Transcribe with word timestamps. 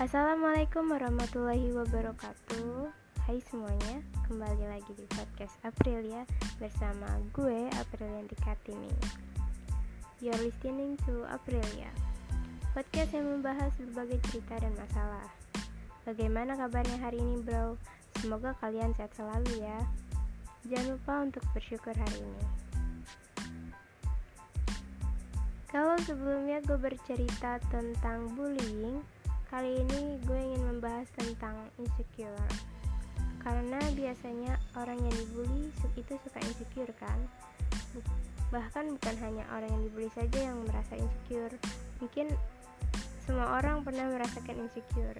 Assalamualaikum 0.00 0.96
warahmatullahi 0.96 1.76
wabarakatuh. 1.76 2.88
Hai 3.28 3.36
semuanya, 3.52 4.00
kembali 4.24 4.64
lagi 4.72 4.96
di 4.96 5.04
podcast 5.12 5.60
Aprilia 5.60 6.24
Bersama 6.56 7.20
gue 7.36 7.68
Aprilianti 7.76 8.32
Kartini 8.40 8.88
You're 10.24 10.40
listening 10.40 10.96
to 11.04 11.28
Aprilia 11.28 11.92
Podcast 12.72 13.12
yang 13.12 13.28
membahas 13.28 13.76
berbagai 13.76 14.24
cerita 14.32 14.56
dan 14.64 14.72
masalah. 14.80 15.28
Bagaimana 16.08 16.56
kabarnya 16.56 16.96
hari 16.96 17.20
ini 17.20 17.44
bro? 17.44 17.76
Semoga 18.24 18.56
kalian 18.56 18.96
sehat 18.96 19.12
selalu 19.12 19.52
ya. 19.60 19.84
Jangan 20.64 20.96
lupa 20.96 21.14
untuk 21.28 21.44
bersyukur 21.52 21.92
hari 21.92 22.24
ini. 22.24 22.44
Kalau 25.68 26.00
sebelumnya 26.08 26.64
gue 26.64 26.80
bercerita 26.80 27.60
tentang 27.68 28.32
bullying, 28.32 29.04
kali 29.50 29.82
ini 29.82 30.22
gue 30.30 30.38
ingin 30.38 30.62
membahas 30.62 31.10
tentang 31.18 31.58
insecure. 31.82 32.38
Karena 33.42 33.82
biasanya 33.98 34.54
orang 34.78 34.94
yang 35.02 35.14
dibully 35.18 35.74
itu 35.98 36.14
suka 36.22 36.38
insecure 36.38 36.94
kan? 37.02 37.18
Bahkan 38.54 38.94
bukan 38.94 39.16
hanya 39.26 39.44
orang 39.50 39.66
yang 39.74 39.82
dibully 39.90 40.10
saja 40.14 40.38
yang 40.38 40.62
merasa 40.70 40.94
insecure. 40.94 41.54
Mungkin 41.98 42.30
semua 43.26 43.58
orang 43.58 43.82
pernah 43.82 44.06
merasakan 44.06 44.70
insecure. 44.70 45.18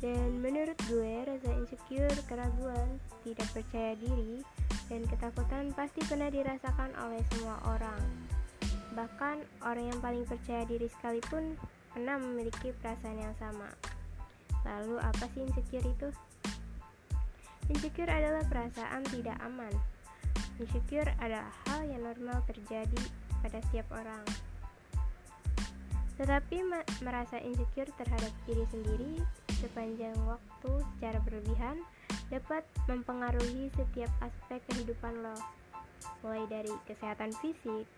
Dan 0.00 0.40
menurut 0.40 0.76
gue, 0.88 1.12
rasa 1.24 1.48
insecure, 1.52 2.16
keraguan, 2.24 2.96
tidak 3.24 3.48
percaya 3.52 3.92
diri, 3.96 4.40
dan 4.88 5.04
ketakutan 5.04 5.72
pasti 5.72 6.00
pernah 6.04 6.28
dirasakan 6.28 6.92
oleh 7.00 7.24
semua 7.32 7.56
orang 7.72 8.04
Bahkan 8.94 9.36
orang 9.66 9.90
yang 9.90 9.98
paling 9.98 10.22
percaya 10.22 10.62
diri 10.64 10.86
sekalipun 10.86 11.58
pernah 11.94 12.18
memiliki 12.18 12.74
perasaan 12.82 13.22
yang 13.22 13.34
sama. 13.38 13.70
Lalu 14.66 14.98
apa 14.98 15.24
sih 15.30 15.46
insecure 15.46 15.86
itu? 15.86 16.10
Insecure 17.70 18.10
adalah 18.10 18.42
perasaan 18.50 19.06
tidak 19.08 19.38
aman. 19.40 19.72
Insecure 20.58 21.08
adalah 21.22 21.48
hal 21.70 21.86
yang 21.86 22.02
normal 22.02 22.42
terjadi 22.50 23.02
pada 23.40 23.62
setiap 23.70 23.88
orang. 23.94 24.26
Tetapi 26.18 26.56
merasa 27.02 27.38
insecure 27.42 27.90
terhadap 27.98 28.30
diri 28.46 28.64
sendiri 28.70 29.12
sepanjang 29.64 30.14
waktu 30.28 30.72
secara 30.94 31.18
berlebihan 31.24 31.80
dapat 32.28 32.62
mempengaruhi 32.86 33.72
setiap 33.74 34.10
aspek 34.22 34.60
kehidupan 34.70 35.24
lo, 35.24 35.34
mulai 36.22 36.44
dari 36.46 36.70
kesehatan 36.86 37.34
fisik, 37.42 37.88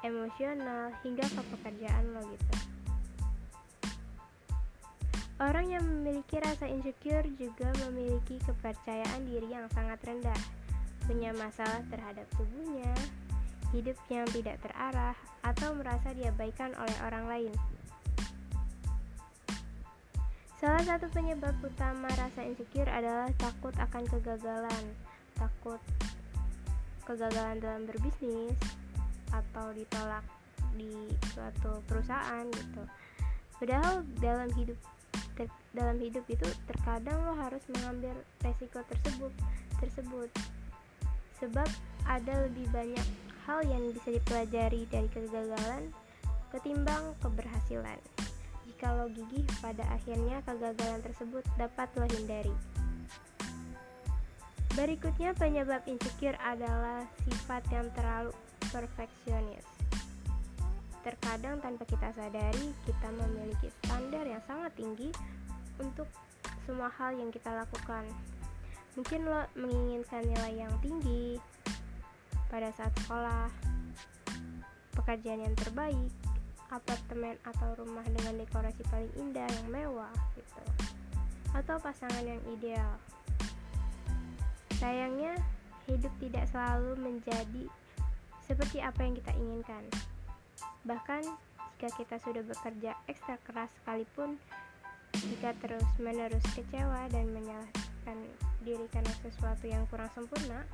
emosional, 0.00 0.94
hingga 1.04 1.26
ke 1.26 1.42
pekerjaan 1.58 2.04
lo 2.14 2.22
gitu. 2.32 2.63
Orang 5.44 5.68
yang 5.68 5.84
memiliki 5.84 6.40
rasa 6.40 6.64
insecure 6.64 7.28
juga 7.36 7.68
memiliki 7.84 8.40
kepercayaan 8.48 9.28
diri 9.28 9.52
yang 9.52 9.68
sangat 9.76 10.00
rendah, 10.00 10.40
punya 11.04 11.36
masalah 11.36 11.84
terhadap 11.92 12.24
tubuhnya, 12.32 12.88
hidup 13.76 13.92
yang 14.08 14.24
tidak 14.32 14.56
terarah, 14.64 15.12
atau 15.44 15.76
merasa 15.76 16.16
diabaikan 16.16 16.72
oleh 16.80 16.96
orang 17.04 17.24
lain. 17.28 17.52
Salah 20.56 20.80
satu 20.80 21.12
penyebab 21.12 21.52
utama 21.60 22.08
rasa 22.16 22.40
insecure 22.40 22.88
adalah 22.88 23.28
takut 23.36 23.76
akan 23.76 24.08
kegagalan, 24.08 24.84
takut 25.36 25.80
kegagalan 27.04 27.60
dalam 27.60 27.84
berbisnis, 27.84 28.56
atau 29.28 29.76
ditolak 29.76 30.24
di 30.72 30.88
suatu 31.36 31.84
perusahaan 31.84 32.48
gitu. 32.48 32.88
Padahal 33.60 34.08
dalam 34.24 34.48
hidup 34.56 34.80
dalam 35.74 35.98
hidup 35.98 36.22
itu 36.30 36.46
terkadang 36.70 37.18
lo 37.26 37.34
harus 37.34 37.60
mengambil 37.74 38.14
resiko 38.46 38.80
tersebut 38.86 39.32
tersebut. 39.82 40.30
Sebab 41.42 41.68
ada 42.06 42.34
lebih 42.46 42.70
banyak 42.70 43.04
hal 43.44 43.60
yang 43.66 43.82
bisa 43.90 44.14
dipelajari 44.14 44.86
dari 44.88 45.08
kegagalan 45.10 45.90
ketimbang 46.54 47.12
keberhasilan. 47.20 47.98
Jika 48.64 48.86
lo 48.94 49.10
gigih 49.10 49.44
pada 49.58 49.82
akhirnya 49.90 50.40
kegagalan 50.46 51.02
tersebut 51.02 51.44
dapat 51.58 51.90
lo 51.98 52.06
hindari. 52.06 52.54
Berikutnya 54.74 55.34
penyebab 55.38 55.86
insecure 55.86 56.38
adalah 56.42 57.06
sifat 57.26 57.62
yang 57.70 57.86
terlalu 57.94 58.34
perfeksionis. 58.74 59.62
Terkadang 61.06 61.62
tanpa 61.62 61.84
kita 61.86 62.10
sadari, 62.16 62.74
kita 62.82 63.08
memiliki 63.12 63.70
standar 63.84 64.24
yang 64.26 64.42
sangat 64.48 64.72
tinggi 64.74 65.14
untuk 65.80 66.08
semua 66.64 66.88
hal 66.94 67.16
yang 67.16 67.30
kita 67.34 67.50
lakukan. 67.52 68.06
Mungkin 68.94 69.26
lo 69.26 69.42
menginginkan 69.58 70.22
nilai 70.22 70.64
yang 70.66 70.74
tinggi 70.78 71.36
pada 72.46 72.70
saat 72.70 72.94
sekolah, 73.02 73.50
pekerjaan 74.94 75.42
yang 75.42 75.56
terbaik, 75.58 76.12
apartemen 76.70 77.34
atau 77.42 77.74
rumah 77.78 78.06
dengan 78.06 78.38
dekorasi 78.38 78.86
paling 78.90 79.10
indah 79.18 79.46
yang 79.46 79.68
mewah 79.70 80.14
gitu. 80.38 80.62
Atau 81.54 81.78
pasangan 81.82 82.22
yang 82.22 82.42
ideal. 82.54 82.94
Sayangnya, 84.78 85.34
hidup 85.90 86.10
tidak 86.22 86.46
selalu 86.50 86.94
menjadi 86.98 87.64
seperti 88.46 88.78
apa 88.78 89.00
yang 89.02 89.14
kita 89.18 89.32
inginkan. 89.34 89.84
Bahkan 90.86 91.22
jika 91.84 92.00
kita 92.00 92.16
sudah 92.24 92.40
bekerja 92.48 92.96
ekstra 93.12 93.36
keras 93.44 93.68
sekalipun, 93.76 94.40
jika 95.30 95.56
terus-menerus 95.60 96.44
kecewa 96.52 97.08
dan 97.08 97.30
menyalahkan 97.32 98.18
diri 98.64 98.86
karena 98.92 99.12
sesuatu 99.24 99.64
yang 99.64 99.84
kurang 99.88 100.08
sempurna, 100.12 100.64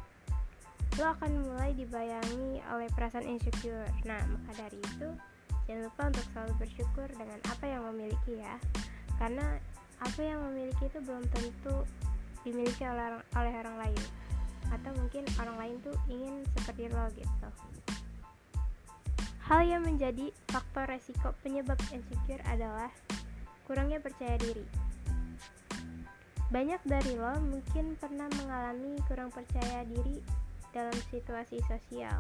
lo 0.98 1.04
akan 1.14 1.46
mulai 1.46 1.70
dibayangi 1.74 2.62
oleh 2.70 2.88
perasaan 2.94 3.26
insecure. 3.26 3.86
Nah, 4.06 4.20
maka 4.26 4.66
dari 4.66 4.78
itu, 4.78 5.08
jangan 5.70 5.82
lupa 5.86 6.02
untuk 6.10 6.24
selalu 6.34 6.52
bersyukur 6.58 7.08
dengan 7.14 7.38
apa 7.46 7.64
yang 7.66 7.82
memiliki 7.94 8.42
ya. 8.42 8.58
Karena 9.18 9.58
apa 10.02 10.20
yang 10.20 10.42
memiliki 10.50 10.88
itu 10.88 10.98
belum 11.02 11.22
tentu 11.30 11.86
dimiliki 12.42 12.82
oleh 12.88 13.14
orang, 13.14 13.24
oleh 13.36 13.54
orang 13.60 13.76
lain 13.86 14.02
atau 14.70 14.90
mungkin 14.96 15.26
orang 15.42 15.56
lain 15.58 15.76
tuh 15.82 15.96
ingin 16.06 16.46
seperti 16.54 16.86
lo 16.88 17.10
gitu 17.12 17.48
hal 19.50 19.66
yang 19.66 19.82
menjadi 19.82 20.30
faktor 20.46 20.86
resiko 20.86 21.34
penyebab 21.42 21.74
insecure 21.90 22.38
adalah 22.46 22.86
kurangnya 23.70 24.02
percaya 24.02 24.34
diri 24.42 24.66
banyak 26.50 26.82
dari 26.82 27.14
lo 27.14 27.38
mungkin 27.38 27.94
pernah 27.94 28.26
mengalami 28.42 28.98
kurang 29.06 29.30
percaya 29.30 29.86
diri 29.86 30.18
dalam 30.74 30.98
situasi 31.14 31.62
sosial 31.70 32.18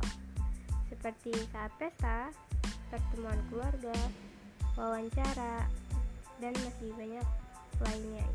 seperti 0.90 1.30
saat 1.54 1.70
pesta, 1.78 2.34
pertemuan 2.90 3.38
keluarga, 3.46 3.94
wawancara, 4.74 5.70
dan 6.42 6.52
masih 6.66 6.90
banyak 6.98 7.26
lainnya. 7.78 8.26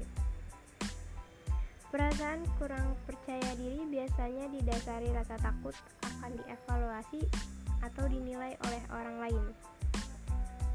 Perasaan 1.92 2.48
kurang 2.60 2.96
percaya 3.04 3.52
diri 3.60 3.84
biasanya 3.92 4.48
didasari 4.52 5.12
rasa 5.12 5.36
takut 5.40 5.76
akan 6.04 6.32
dievaluasi 6.40 7.28
atau 7.84 8.08
dinilai 8.08 8.56
oleh 8.64 8.84
orang 8.92 9.18
lain. 9.20 9.44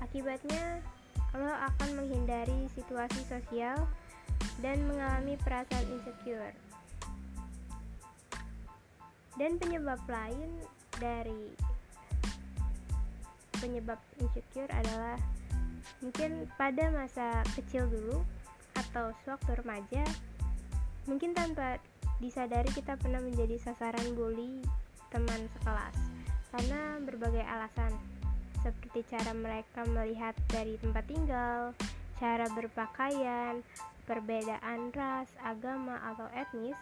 Akibatnya, 0.01 0.81
lo 1.35 1.51
akan 1.51 1.89
menghindari 1.99 2.67
situasi 2.75 3.23
sosial 3.27 3.79
dan 4.65 4.83
mengalami 4.87 5.39
perasaan 5.41 5.87
insecure. 5.91 6.55
Dan 9.39 9.57
penyebab 9.57 10.01
lain 10.11 10.51
dari 10.99 11.55
penyebab 13.61 14.01
insecure 14.21 14.69
adalah 14.73 15.17
mungkin 16.05 16.49
pada 16.57 16.93
masa 16.93 17.45
kecil 17.57 17.89
dulu 17.89 18.21
atau 18.77 19.13
sewaktu 19.25 19.61
remaja 19.61 20.05
Mungkin 21.09 21.33
tanpa 21.33 21.81
disadari 22.21 22.69
kita 22.71 22.95
pernah 23.01 23.19
menjadi 23.19 23.57
sasaran 23.59 24.15
bully 24.15 24.61
teman 25.11 25.49
sekelas 25.59 25.97
karena 26.55 27.03
berbagai 27.03 27.43
alasan 27.43 27.91
seperti 28.61 29.05
cara 29.09 29.33
mereka 29.33 29.85
melihat 29.89 30.37
dari 30.49 30.77
tempat 30.81 31.05
tinggal, 31.09 31.73
cara 32.21 32.47
berpakaian, 32.53 33.65
perbedaan 34.05 34.93
ras, 34.93 35.29
agama, 35.41 35.97
atau 36.13 36.29
etnis, 36.37 36.77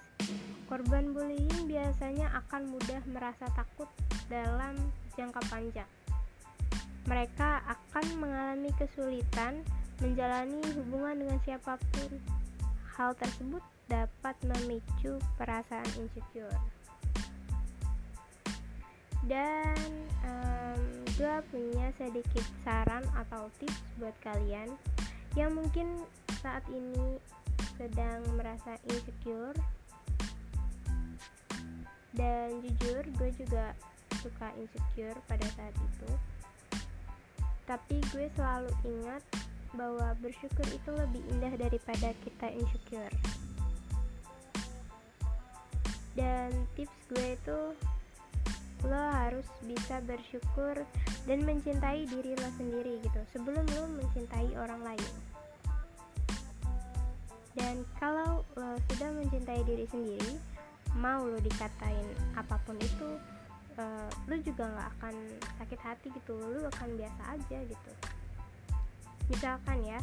korban 0.66 1.14
bullying 1.14 1.70
biasanya 1.70 2.30
akan 2.44 2.74
mudah 2.74 3.02
merasa 3.10 3.46
takut 3.54 3.88
dalam 4.26 4.74
jangka 5.14 5.40
panjang. 5.46 5.90
Mereka 7.06 7.64
akan 7.64 8.06
mengalami 8.20 8.70
kesulitan 8.76 9.64
menjalani 9.98 10.60
hubungan 10.76 11.16
dengan 11.24 11.38
siapa 11.46 11.80
pun. 11.80 12.12
Hal 12.98 13.14
tersebut 13.14 13.62
dapat 13.88 14.34
memicu 14.44 15.16
perasaan 15.38 15.88
insecure 15.96 16.58
dan 19.28 19.78
um, 20.24 20.67
gue 21.18 21.34
punya 21.50 21.90
sedikit 21.98 22.46
saran 22.62 23.02
atau 23.18 23.50
tips 23.58 23.82
buat 23.98 24.14
kalian 24.22 24.70
yang 25.34 25.50
mungkin 25.50 26.06
saat 26.38 26.62
ini 26.70 27.18
sedang 27.74 28.22
merasa 28.38 28.78
insecure. 28.86 29.58
Dan 32.14 32.62
jujur 32.62 33.02
gue 33.18 33.30
juga 33.34 33.74
suka 34.22 34.54
insecure 34.62 35.18
pada 35.26 35.42
saat 35.58 35.74
itu. 35.74 36.10
Tapi 37.66 37.98
gue 38.14 38.30
selalu 38.38 38.70
ingat 38.86 39.22
bahwa 39.74 40.14
bersyukur 40.22 40.64
itu 40.70 40.90
lebih 40.94 41.22
indah 41.34 41.54
daripada 41.58 42.14
kita 42.22 42.46
insecure. 42.54 43.14
Dan 46.14 46.54
tips 46.78 46.98
gue 47.10 47.34
itu 47.34 47.58
lo 48.86 49.02
harus 49.10 49.46
bisa 49.66 49.98
bersyukur 50.06 50.86
dan 51.26 51.38
mencintai 51.42 52.06
diri 52.06 52.38
lo 52.38 52.48
sendiri 52.54 53.02
gitu 53.02 53.20
sebelum 53.34 53.66
lo 53.74 53.84
mencintai 53.98 54.54
orang 54.54 54.94
lain. 54.94 55.12
Dan 57.58 57.82
kalau 57.98 58.46
lo 58.54 58.78
sudah 58.92 59.10
mencintai 59.10 59.66
diri 59.66 59.86
sendiri 59.90 60.38
mau 60.94 61.26
lo 61.26 61.38
dikatain 61.42 62.06
apa 62.38 62.54
pun 62.62 62.78
itu 62.78 63.18
uh, 63.78 64.08
lu 64.30 64.38
juga 64.42 64.66
nggak 64.70 64.88
akan 64.98 65.14
sakit 65.62 65.80
hati 65.82 66.06
gitu 66.14 66.38
lu 66.38 66.62
akan 66.70 66.88
biasa 66.94 67.22
aja 67.34 67.58
gitu. 67.66 67.92
Misalkan 69.28 69.78
ya 69.84 69.98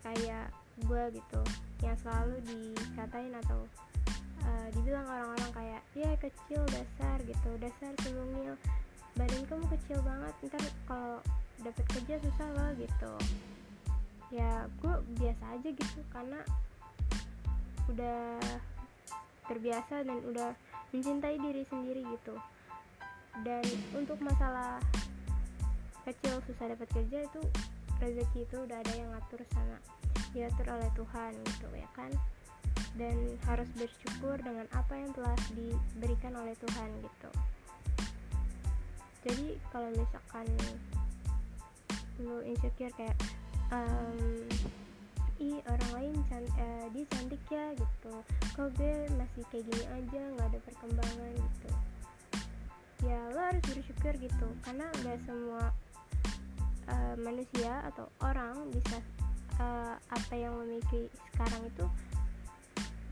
kayak 0.00 0.48
gue 0.80 1.04
gitu 1.12 1.42
yang 1.84 1.96
selalu 2.00 2.40
dikatain 2.44 3.32
atau 3.46 3.68
uh, 4.44 4.66
dibilang 4.74 5.06
orang-orang 5.06 5.50
kayak 5.54 5.69
ya 5.94 6.10
kecil 6.18 6.62
dasar 6.70 7.18
gitu. 7.26 7.50
Dasar 7.58 7.92
celungil 8.04 8.54
badan 9.18 9.42
kamu 9.50 9.64
kecil 9.78 9.98
banget 10.06 10.34
ntar 10.46 10.64
kalau 10.86 11.18
dapet 11.60 11.84
kerja 11.90 12.14
susah 12.22 12.48
loh 12.54 12.70
gitu. 12.78 13.12
Ya 14.30 14.70
gue 14.78 14.94
biasa 15.18 15.44
aja 15.58 15.68
gitu 15.74 16.00
karena 16.14 16.40
udah 17.90 18.38
terbiasa 19.50 20.06
dan 20.06 20.18
udah 20.30 20.54
mencintai 20.94 21.36
diri 21.42 21.66
sendiri 21.66 22.06
gitu. 22.14 22.38
Dan 23.42 23.62
untuk 23.94 24.18
masalah 24.22 24.78
kecil 26.06 26.38
susah 26.46 26.74
dapat 26.74 26.88
kerja 26.90 27.18
itu 27.26 27.42
rezeki 28.00 28.48
itu 28.48 28.56
udah 28.56 28.78
ada 28.80 28.92
yang 28.96 29.10
ngatur 29.12 29.44
sama 29.52 29.76
diatur 30.32 30.66
oleh 30.72 30.90
Tuhan 30.96 31.32
gitu 31.44 31.68
ya 31.76 31.88
kan 31.92 32.10
dan 32.98 33.16
harus 33.46 33.70
bersyukur 33.78 34.38
dengan 34.42 34.66
apa 34.74 34.94
yang 34.98 35.10
telah 35.14 35.36
diberikan 35.54 36.34
oleh 36.34 36.54
Tuhan 36.58 36.90
gitu. 37.04 37.30
Jadi 39.20 39.46
kalau 39.68 39.92
misalkan 39.92 40.46
lu 42.20 42.40
insecure 42.44 42.92
kayak 42.96 43.16
um, 43.72 44.44
ih 45.40 45.60
orang 45.64 45.90
lain 45.96 46.14
can 46.28 46.44
uh, 46.60 46.86
dia 46.92 47.04
cantik 47.16 47.42
ya 47.48 47.72
gitu. 47.76 48.12
Kok 48.56 48.68
gue 48.76 49.08
masih 49.16 49.42
kayak 49.48 49.64
gini 49.68 49.84
aja 49.88 50.20
nggak 50.36 50.48
ada 50.52 50.60
perkembangan 50.64 51.32
gitu. 51.36 51.70
Ya 53.08 53.20
lo 53.32 53.40
harus 53.40 53.64
bersyukur 53.64 54.12
gitu 54.20 54.48
karena 54.64 54.88
nggak 55.00 55.18
semua 55.24 55.72
uh, 56.88 57.14
manusia 57.20 57.80
atau 57.88 58.08
orang 58.20 58.68
bisa 58.72 59.00
uh, 59.60 59.96
apa 59.96 60.34
yang 60.36 60.52
memiliki 60.60 61.08
sekarang 61.32 61.64
itu 61.64 61.84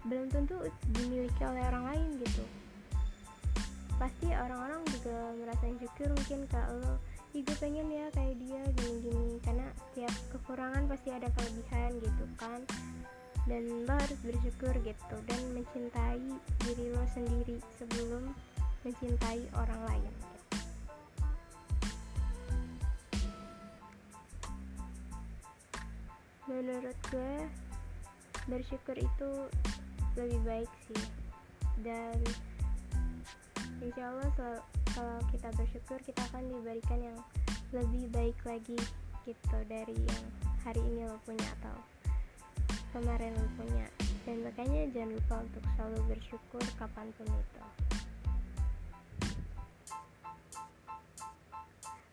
belum 0.07 0.31
tentu 0.31 0.61
dimiliki 0.95 1.43
oleh 1.43 1.63
orang 1.67 1.85
lain 1.95 2.09
gitu. 2.23 2.45
Pasti 3.99 4.31
orang-orang 4.31 4.87
juga 4.95 5.35
merasa 5.43 5.65
insecure 5.67 6.15
mungkin 6.15 6.47
kalau 6.47 7.01
Ih 7.37 7.45
gue 7.45 7.61
pengen 7.61 7.93
ya 7.93 8.09
kayak 8.17 8.41
dia 8.41 8.63
gini-gini. 8.81 9.37
Karena 9.45 9.69
setiap 9.77 10.15
kekurangan 10.33 10.89
pasti 10.89 11.13
ada 11.13 11.29
kelebihan 11.37 12.01
gitu 12.01 12.25
kan. 12.41 12.65
Dan 13.45 13.85
lo 13.85 13.97
harus 13.97 14.21
bersyukur 14.25 14.77
gitu 14.85 15.17
Dan 15.25 15.41
mencintai 15.57 16.21
diri 16.65 16.87
lo 16.93 17.05
sendiri 17.13 17.61
sebelum 17.77 18.33
mencintai 18.81 19.45
orang 19.61 19.81
lain. 19.93 20.15
Menurut 26.49 26.97
gue 27.13 27.35
bersyukur 28.49 28.97
itu 28.97 29.31
lebih 30.19 30.41
baik 30.43 30.73
sih. 30.91 31.03
Dan 31.87 32.19
insya 33.79 34.11
Allah 34.11 34.31
kalau 34.91 35.19
kita 35.31 35.49
bersyukur 35.55 35.99
kita 36.03 36.21
akan 36.35 36.51
diberikan 36.51 36.99
yang 36.99 37.19
lebih 37.71 38.11
baik 38.11 38.39
lagi 38.43 38.79
gitu 39.23 39.59
dari 39.69 39.95
yang 39.95 40.25
hari 40.67 40.81
ini 40.83 41.07
lo 41.07 41.21
punya 41.23 41.47
atau 41.63 41.77
kemarin 42.97 43.37
lo 43.39 43.47
punya. 43.55 43.87
Dan 44.27 44.45
makanya 44.45 44.91
jangan 44.93 45.11
lupa 45.15 45.35
untuk 45.47 45.65
selalu 45.77 45.99
bersyukur 46.11 46.65
kapan 46.77 47.09
pun 47.17 47.29
itu. 47.31 47.65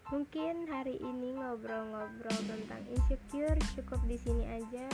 Mungkin 0.05 0.69
hari 0.69 1.01
ini 1.01 1.33
ngobrol-ngobrol 1.33 2.39
tentang 2.45 2.77
insecure 2.93 3.57
cukup 3.73 3.97
di 4.05 4.21
sini 4.21 4.45
aja. 4.45 4.85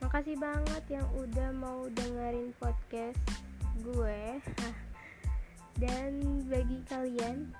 Makasih 0.00 0.36
banget 0.40 0.84
yang 0.88 1.08
udah 1.12 1.48
mau 1.60 1.84
dengerin 1.92 2.56
podcast 2.56 3.20
gue. 3.84 4.40
Dan 5.76 6.44
bagi 6.48 6.80
kalian 6.88 7.52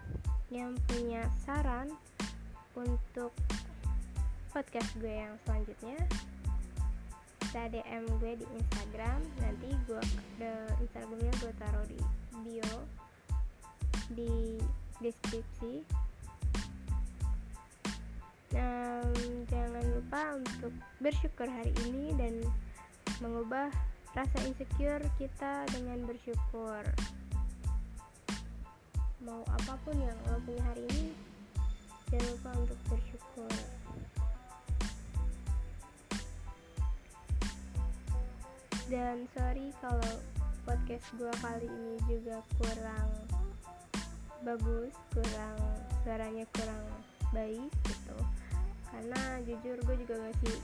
yang 0.48 0.72
punya 0.88 1.28
saran 1.44 1.92
untuk 2.72 3.32
podcast 4.50 4.90
gue 4.98 5.14
yang 5.14 5.36
selanjutnya, 5.44 6.00
bisa 7.44 7.60
DM 7.68 8.04
gue 8.18 8.32
di 8.40 8.46
Instagram. 8.56 9.20
Nanti 9.44 9.68
gue 9.84 10.02
the 10.40 10.52
Instagramnya 10.80 11.32
gue 11.44 11.52
taruh 11.60 11.86
di 11.86 12.00
bio 12.40 12.72
di 14.16 14.58
deskripsi 14.98 15.84
um, 18.56 19.12
jangan 19.46 19.84
lupa 19.94 20.22
untuk 20.38 20.72
bersyukur 20.98 21.46
hari 21.46 21.72
ini 21.86 22.14
dan 22.18 22.34
mengubah 23.20 23.70
rasa 24.16 24.38
insecure 24.46 25.02
kita 25.20 25.66
dengan 25.70 26.02
bersyukur. 26.06 26.82
Mau 29.20 29.44
apa 29.46 29.74
pun 29.84 29.94
yang 30.00 30.16
lo 30.32 30.40
punya 30.42 30.64
hari 30.72 30.82
ini 30.96 31.12
jangan 32.10 32.26
lupa 32.34 32.50
untuk 32.58 32.80
bersyukur. 32.90 33.54
Dan 38.90 39.30
sorry 39.38 39.70
kalau 39.78 40.18
podcast 40.66 41.06
gue 41.14 41.32
kali 41.38 41.68
ini 41.70 41.94
juga 42.10 42.42
kurang 42.58 43.08
bagus 44.40 44.92
kurang 45.12 45.58
suaranya 46.00 46.46
kurang 46.56 46.84
baik 47.30 47.70
gitu 47.86 48.18
karena 48.90 49.20
jujur 49.46 49.76
gue 49.86 49.96
juga 50.02 50.16
masih 50.18 50.54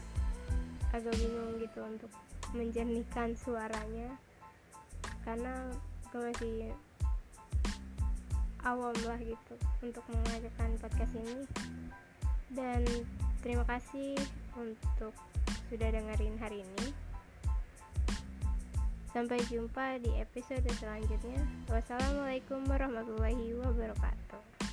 agak 0.95 1.14
bingung 1.18 1.59
gitu 1.62 1.80
untuk 1.83 2.11
menjernihkan 2.54 3.35
suaranya. 3.38 4.11
Karena 5.23 5.71
gue 6.11 6.21
masih 6.23 6.71
awam 8.66 8.95
lah 9.06 9.18
gitu 9.23 9.54
untuk 9.83 10.04
mengajarkan 10.11 10.78
podcast 10.78 11.12
ini. 11.14 11.47
Dan 12.50 12.83
terima 13.42 13.66
kasih 13.66 14.18
untuk 14.59 15.14
sudah 15.71 15.88
dengerin 15.90 16.38
hari 16.38 16.62
ini. 16.62 16.88
Sampai 19.11 19.40
jumpa 19.49 19.97
di 20.02 20.12
episode 20.21 20.66
selanjutnya. 20.76 21.40
Wassalamualaikum 21.73 22.68
warahmatullahi 22.68 23.56
wabarakatuh 23.64 24.65